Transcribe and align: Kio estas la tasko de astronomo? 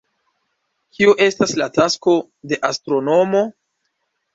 Kio 0.95 1.13
estas 1.27 1.55
la 1.63 1.69
tasko 1.77 2.19
de 2.51 2.63
astronomo? 2.75 3.49